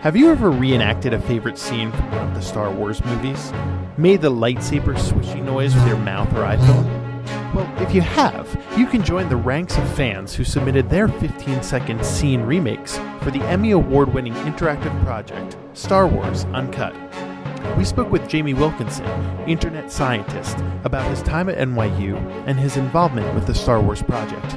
[0.00, 3.52] Have you ever reenacted a favorite scene from one of the Star Wars movies?
[3.96, 6.84] Made the lightsaber swishy noise with your mouth or iPhone?
[7.54, 11.62] Well, if you have, you can join the ranks of fans who submitted their 15
[11.62, 16.94] second scene remakes for the Emmy Award winning interactive project, Star Wars Uncut.
[17.78, 19.06] We spoke with Jamie Wilkinson,
[19.48, 22.16] internet scientist, about his time at NYU
[22.46, 24.56] and his involvement with the Star Wars project.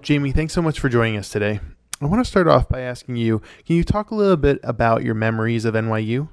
[0.00, 1.60] Jamie, thanks so much for joining us today.
[2.02, 5.02] I want to start off by asking you can you talk a little bit about
[5.02, 6.28] your memories of NYU?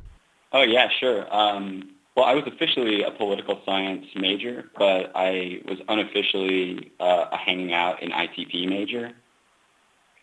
[0.54, 1.28] Oh, yeah, sure.
[1.36, 7.38] Um, well, I was officially a political science major, but I was unofficially uh, a
[7.38, 9.12] hanging out in ITP major.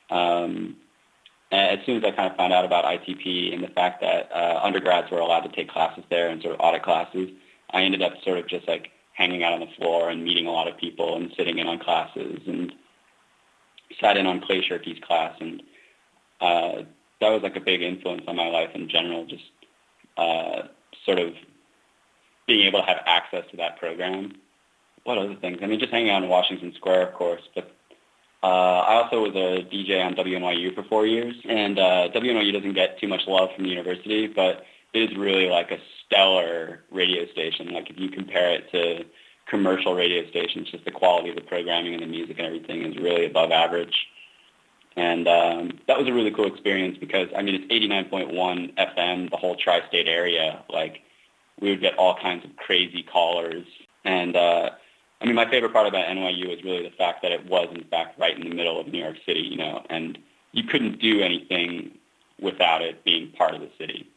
[0.09, 0.77] Um,
[1.53, 4.61] as soon as I kind of found out about ITP and the fact that uh,
[4.63, 7.29] undergrads were allowed to take classes there and sort of audit classes,
[7.71, 10.51] I ended up sort of just like hanging out on the floor and meeting a
[10.51, 12.73] lot of people and sitting in on classes and
[14.01, 15.63] sat in on Clay Shirky's class, and
[16.41, 16.83] uh,
[17.21, 19.27] that was like a big influence on my life in general.
[19.27, 19.45] Just
[20.17, 20.63] uh,
[21.05, 21.35] sort of
[22.47, 24.33] being able to have access to that program.
[25.05, 25.59] What other things?
[25.63, 27.75] I mean, just hanging out in Washington Square, of course, but
[28.43, 32.75] uh, I also was a DJ on WNYU for four years, and uh, WNYU doesn't
[32.75, 37.27] get too much love from the university, but it is really like a stellar radio
[37.33, 37.73] station.
[37.73, 39.05] Like if you compare it to
[39.47, 42.97] commercial radio stations, just the quality of the programming and the music and everything is
[42.97, 44.07] really above average.
[44.97, 49.37] And um, that was a really cool experience because, I mean, it's 89.1 FM, the
[49.37, 50.63] whole tri-state area.
[50.71, 51.01] Like,
[51.61, 53.67] we would get all kinds of crazy callers.
[54.05, 54.71] And, uh,
[55.21, 57.85] I mean, my favorite part about NYU was really the fact that it was, in
[57.85, 60.19] fact, right in the middle of New York City, you know, and
[60.53, 61.99] you couldn't do anything
[62.41, 64.09] without it being part of the city.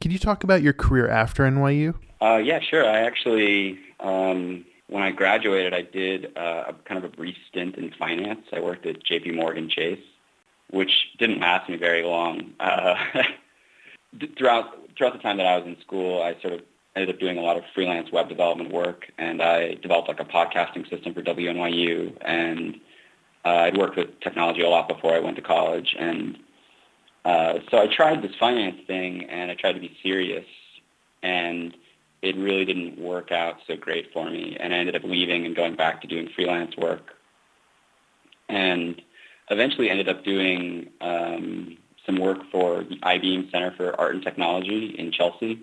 [0.00, 1.94] Can you talk about your career after NYU?
[2.20, 2.86] Uh, yeah, sure.
[2.86, 7.76] I actually um, when I graduated, I did uh, a kind of a brief stint
[7.76, 8.42] in finance.
[8.52, 9.32] I worked at J.P.
[9.32, 10.02] Morgan Chase,
[10.70, 12.52] which didn't last me very long.
[12.58, 12.96] Uh,
[14.36, 16.60] throughout throughout the time that I was in school, I sort of
[16.96, 20.24] ended up doing a lot of freelance web development work, and I developed like a
[20.24, 22.80] podcasting system for WNYU, and
[23.44, 26.36] uh, I'd worked with technology a lot before I went to college, and
[27.24, 30.46] uh, so I tried this finance thing, and I tried to be serious,
[31.22, 31.76] and
[32.22, 35.56] it really didn't work out so great for me, and I ended up leaving and
[35.56, 37.14] going back to doing freelance work,
[38.48, 39.00] and
[39.50, 44.94] eventually ended up doing um, some work for the Eyebeam Center for Art and Technology
[44.98, 45.60] in Chelsea,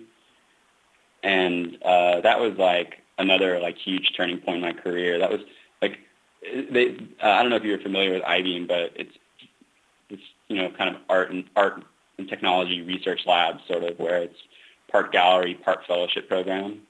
[1.22, 5.18] and uh, that was like another like huge turning point in my career.
[5.18, 5.40] That was
[5.80, 5.98] like
[6.42, 9.14] they, uh, I don't know if you're familiar with Eyebeam, but it's
[10.08, 11.84] it's you know kind of art and art
[12.18, 14.38] and technology research labs, sort of where it's
[14.90, 16.82] part gallery, part fellowship program.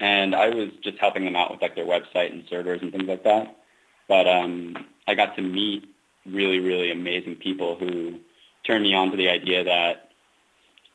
[0.00, 3.06] And I was just helping them out with like their website and servers and things
[3.06, 3.56] like that.
[4.08, 4.76] But um,
[5.06, 5.84] I got to meet
[6.26, 8.18] really, really amazing people who
[8.66, 10.10] turned me on to the idea that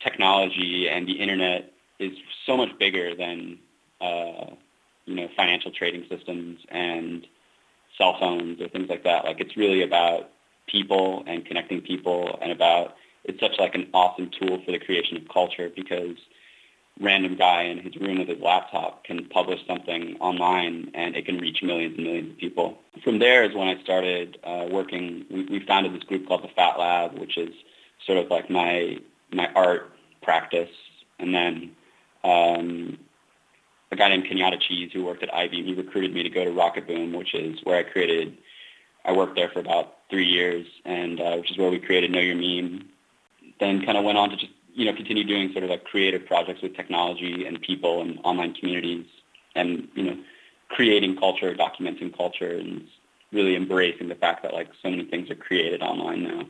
[0.04, 2.12] technology and the internet is
[2.46, 3.58] so much bigger than
[4.02, 4.46] uh,
[5.06, 7.26] you know financial trading systems and
[7.98, 9.26] cell phones or things like that.
[9.26, 10.30] Like it's really about
[10.68, 12.96] people and connecting people and about
[13.28, 16.18] it's such like an awesome tool for the creation of culture because
[17.00, 21.38] random guy in his room with his laptop can publish something online and it can
[21.38, 22.78] reach millions and millions of people.
[23.04, 25.26] From there is when I started uh, working.
[25.30, 27.54] We, we founded this group called the Fat Lab, which is
[28.06, 28.98] sort of like my
[29.32, 30.70] my art practice.
[31.20, 31.72] And then
[32.24, 32.98] um,
[33.92, 36.52] a guy named Kenyatta Cheese who worked at Eyebeam, he recruited me to go to
[36.52, 38.38] Rocketboom, which is where I created.
[39.06, 42.20] I worked there for about three years, and uh, which is where we created Know
[42.20, 42.90] Your Meme,
[43.60, 46.26] then kind of went on to just you know continue doing sort of like creative
[46.26, 49.06] projects with technology and people and online communities
[49.56, 50.18] and you know
[50.70, 52.86] creating culture, documenting culture, and
[53.32, 56.46] really embracing the fact that like so many things are created online now.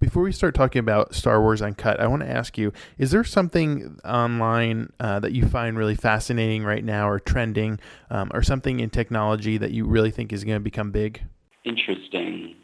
[0.00, 3.24] Before we start talking about Star Wars Uncut, I want to ask you: Is there
[3.24, 7.78] something online uh, that you find really fascinating right now, or trending,
[8.10, 11.22] um, or something in technology that you really think is going to become big?
[11.64, 12.54] Interesting.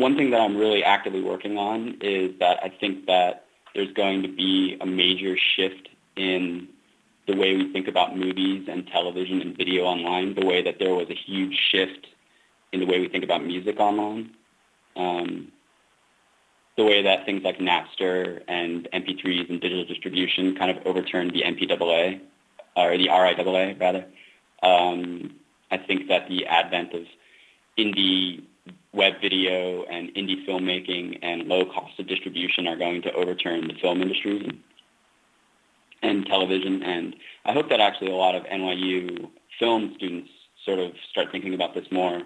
[0.00, 3.44] One thing that I'm really actively working on is that I think that
[3.74, 6.68] there's going to be a major shift in
[7.26, 10.94] the way we think about movies and television and video online, the way that there
[10.94, 12.06] was a huge shift
[12.72, 14.30] in the way we think about music online.
[14.96, 15.52] Um,
[16.78, 21.42] the way that things like Napster and MP3s and digital distribution kind of overturned the
[21.42, 22.20] MPAA,
[22.74, 24.06] or the RIAA rather.
[24.62, 25.34] Um,
[25.70, 27.02] I think that the advent of
[27.76, 28.44] indie
[28.92, 33.74] web video and indie filmmaking and low cost of distribution are going to overturn the
[33.74, 34.60] film industry
[36.02, 36.82] and, television.
[36.82, 37.14] And
[37.44, 40.30] I hope that actually a lot of NYU film students
[40.64, 42.22] sort of start thinking about this more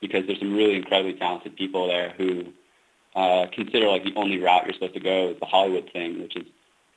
[0.00, 2.44] because there's some really incredibly talented people there who
[3.14, 6.36] uh, consider like the only route you're supposed to go is the Hollywood thing, which
[6.36, 6.44] is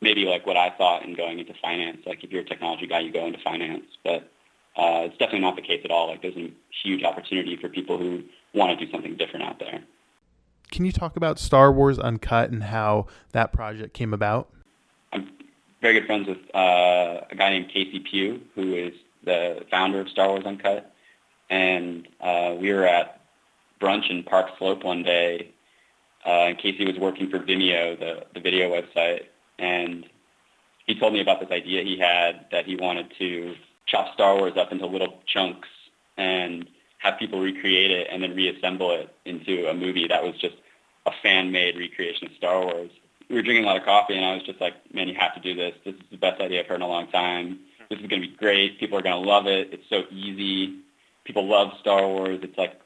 [0.02, 2.00] maybe like what I thought in going into finance.
[2.06, 4.30] Like if you're a technology guy, you go into finance, but
[4.78, 6.08] uh, it's definitely not the case at all.
[6.08, 6.52] Like there's a
[6.84, 9.82] huge opportunity for people who want to do something different out there.
[10.72, 14.50] Can you talk about Star Wars Uncut and how that project came about?
[15.12, 15.30] I'm
[15.82, 18.94] very good friends with uh, a guy named Casey Pugh, who is
[19.24, 20.94] the founder of Star Wars Uncut,
[21.50, 23.22] and uh, we were at
[23.82, 25.52] brunch in Park Slope one day,
[26.26, 29.26] uh, and Casey was working for Vimeo, the, the video website,
[29.60, 30.06] and
[30.86, 33.56] he told me about this idea he had that he wanted to
[33.86, 35.68] chop Star Wars up into little chunks
[36.18, 36.68] and
[37.02, 40.56] have people recreate it and then reassemble it into a movie that was just
[41.06, 42.92] a fan-made recreation of Star Wars.
[43.28, 45.34] We were drinking a lot of coffee, and I was just like, man, you have
[45.34, 45.74] to do this.
[45.84, 47.60] This is the best idea I've heard in a long time.
[47.90, 48.80] This is going to be great.
[48.80, 49.74] People are going to love it.
[49.74, 50.80] It's so easy.
[51.24, 52.40] People love Star Wars.
[52.44, 52.80] It's like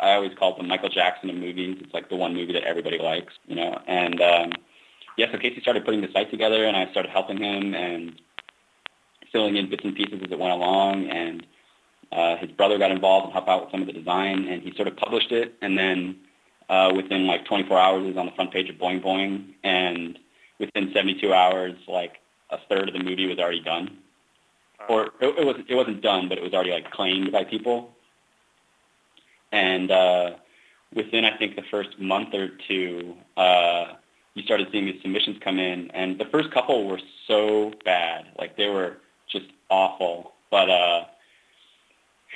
[0.00, 1.78] I always call it the Michael Jackson of movies.
[1.80, 3.80] It's like the one movie that everybody likes, you know.
[3.86, 4.52] And um,
[5.16, 8.20] yeah, so Casey started putting the site together, and I started helping him and
[9.30, 11.08] filling in bits and pieces as it went along.
[11.08, 11.46] And
[12.12, 14.72] uh, his brother got involved and helped out with some of the design, and he
[14.76, 15.54] sort of published it.
[15.62, 16.16] And then
[16.68, 20.18] uh, within like 24 hours, it was on the front page of Boing Boing, and
[20.58, 22.18] within 72 hours, like
[22.50, 23.98] a third of the movie was already done,
[24.88, 27.90] or it, it was it wasn't done, but it was already like claimed by people.
[29.50, 30.30] And uh,
[30.94, 33.94] within I think the first month or two, uh,
[34.34, 38.56] you started seeing these submissions come in, and the first couple were so bad, like
[38.56, 38.98] they were
[39.30, 40.32] just awful.
[40.50, 41.04] But uh,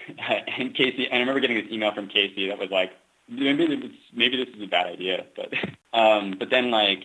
[0.59, 2.93] and Casey, I remember getting this email from Casey that was like,
[3.29, 5.53] maybe this, maybe this is a bad idea, but
[5.99, 7.05] um, but then like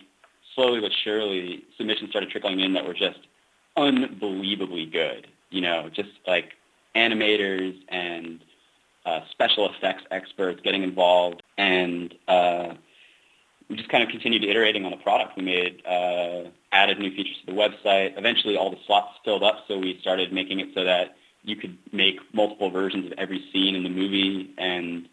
[0.54, 3.20] slowly but surely, submissions started trickling in that were just
[3.76, 5.26] unbelievably good.
[5.50, 6.52] You know, just like
[6.94, 8.40] animators and
[9.04, 12.74] uh, special effects experts getting involved, and uh,
[13.68, 15.36] we just kind of continued iterating on the product.
[15.36, 18.16] We made uh, added new features to the website.
[18.18, 21.76] Eventually, all the slots filled up, so we started making it so that you could
[21.92, 25.06] make multiple versions of every scene in the movie, and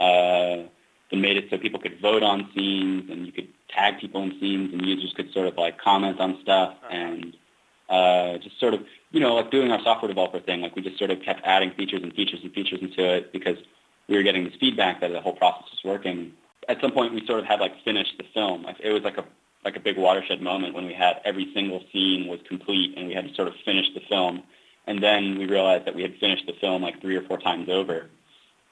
[0.00, 0.68] uh,
[1.10, 4.38] then made it so people could vote on scenes, and you could tag people in
[4.40, 7.36] scenes, and users could sort of like comment on stuff, and
[7.88, 8.80] uh, just sort of,
[9.10, 10.60] you know, like doing our software developer thing.
[10.60, 13.58] Like we just sort of kept adding features and features and features into it because
[14.08, 16.32] we were getting this feedback that the whole process was working.
[16.68, 18.66] At some point, we sort of had like finished the film.
[18.80, 19.24] It was like a
[19.64, 23.14] like a big watershed moment when we had every single scene was complete and we
[23.14, 24.42] had to sort of finish the film.
[24.86, 27.68] And then we realized that we had finished the film like three or four times
[27.68, 28.08] over.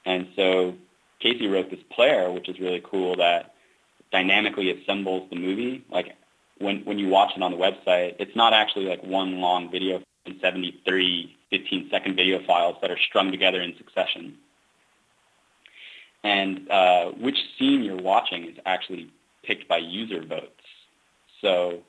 [0.05, 0.75] And so
[1.19, 3.53] Casey wrote this player, which is really cool, that
[4.11, 5.85] dynamically assembles the movie.
[5.89, 6.15] Like
[6.57, 10.01] when when you watch it on the website, it's not actually like one long video
[10.25, 14.37] in 73 15 second video files that are strung together in succession.
[16.23, 19.09] And uh, which scene you're watching is actually
[19.43, 20.61] picked by user votes.
[21.41, 21.79] So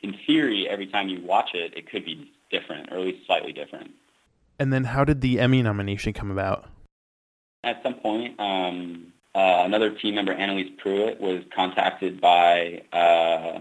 [0.00, 3.52] in theory, every time you watch it, it could be different, or at least slightly
[3.52, 3.90] different.
[4.58, 6.66] And then how did the Emmy nomination come about?
[7.64, 13.60] At some point, um, uh, another team member, Annalise Pruitt, was contacted by uh,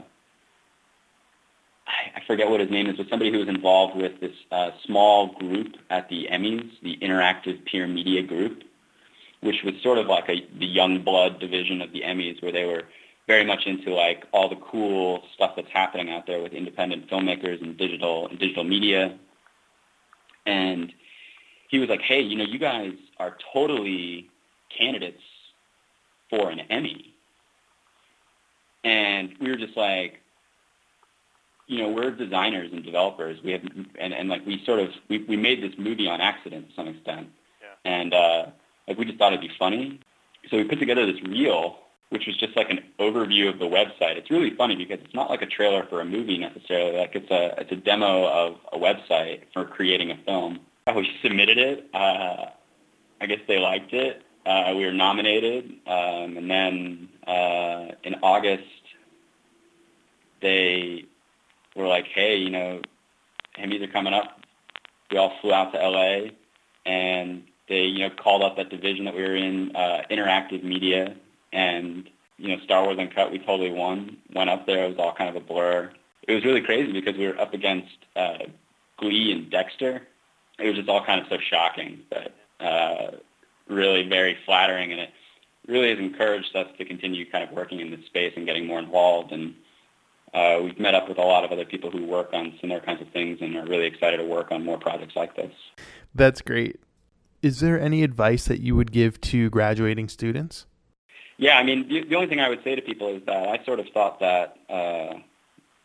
[1.88, 5.28] I forget what his name is, but somebody who was involved with this uh, small
[5.34, 8.64] group at the Emmys, the Interactive Peer Media Group,
[9.42, 12.66] which was sort of like a, the young blood division of the Emmys, where they
[12.66, 12.84] were
[13.28, 17.62] very much into like all the cool stuff that's happening out there with independent filmmakers
[17.62, 19.18] and digital and digital media.
[20.46, 20.94] And
[21.70, 24.30] he was like, "Hey, you know, you guys are totally
[24.76, 25.22] candidates
[26.30, 27.14] for an Emmy."
[28.84, 30.22] And we were just like,
[31.68, 33.44] you know, we're designers and developers.
[33.44, 33.62] We have,
[34.00, 36.88] and, and like we sort of, we, we made this movie on accident to some
[36.88, 37.28] extent.
[37.62, 37.92] Yeah.
[37.92, 38.46] And, uh,
[38.88, 40.00] like we just thought it'd be funny.
[40.50, 44.16] So we put together this reel, which was just like an overview of the website.
[44.18, 46.98] It's really funny because it's not like a trailer for a movie necessarily.
[46.98, 50.60] Like it's a, it's a demo of a website for creating a film.
[50.96, 51.90] We submitted it.
[51.94, 52.46] Uh,
[53.20, 54.24] I guess they liked it.
[54.46, 55.66] Uh, we were nominated.
[55.86, 58.64] Um, and then, uh, in August,
[60.42, 61.06] they
[61.76, 62.82] were like, hey, you know,
[63.60, 64.42] Emmys are coming up.
[65.12, 66.30] We all flew out to LA,
[66.86, 71.16] and they, you know, called up that division that we were in, uh, interactive media,
[71.58, 73.32] and you know, Star Wars Uncut.
[73.32, 74.18] We totally won.
[74.34, 74.86] Went up there.
[74.86, 75.92] It was all kind of a blur.
[76.28, 78.46] It was really crazy because we were up against uh,
[78.98, 80.04] Glee and Dexter.
[80.60, 83.12] It was just all kind of so shocking, but uh,
[83.68, 85.10] really very flattering, and it
[85.68, 88.80] really has encouraged us to continue kind of working in this space and getting more
[88.80, 89.56] involved and
[90.34, 93.02] uh, we've met up with a lot of other people who work on similar kinds
[93.02, 95.52] of things and are really excited to work on more projects like this.
[96.14, 96.80] That's great.
[97.42, 100.66] Is there any advice that you would give to graduating students?
[101.38, 103.64] Yeah, I mean, the, the only thing I would say to people is that I
[103.64, 105.20] sort of thought that, uh,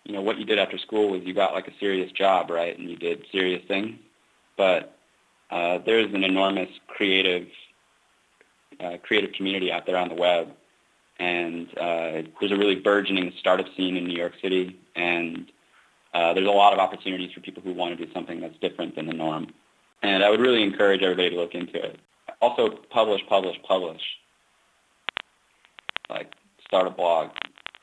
[0.05, 2.77] you know, what you did after school was you got like a serious job, right,
[2.77, 3.99] and you did serious things.
[4.57, 4.97] But
[5.51, 7.49] uh, there's an enormous creative,
[8.81, 10.49] uh, creative community out there on the web,
[11.19, 15.53] and uh, there's a really burgeoning startup scene in New York City, and
[16.15, 18.97] uh, there's a lot of opportunities for people who want to do something that's different
[18.97, 19.49] than the norm.
[20.03, 22.01] And I would really encourage everybody to look into it.
[22.41, 24.01] Also, publish, publish, publish
[26.13, 26.33] like
[26.67, 27.31] start a blog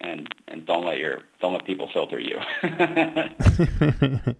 [0.01, 2.37] and and don't let your don't let people filter you.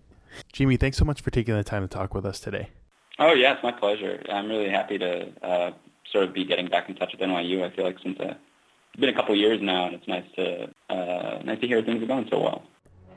[0.53, 2.69] Jamie, thanks so much for taking the time to talk with us today.
[3.19, 4.21] Oh yes, my pleasure.
[4.31, 5.71] I'm really happy to uh,
[6.11, 7.63] sort of be getting back in touch with NYU.
[7.63, 8.33] I feel like since uh,
[8.93, 12.01] it's been a couple years now, and it's nice to uh, nice to hear things
[12.01, 12.63] are going so well.